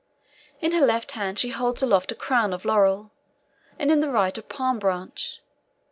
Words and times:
In 0.59 0.71
her 0.71 0.83
left 0.83 1.11
hand, 1.11 1.37
she 1.37 1.49
holds 1.49 1.83
aloft 1.83 2.11
a 2.11 2.15
crown 2.15 2.53
of 2.53 2.65
laurel, 2.65 3.11
and 3.77 3.91
in 3.91 3.99
the 3.99 4.09
right, 4.09 4.35
a 4.35 4.41
palm 4.41 4.79
branch. 4.79 5.39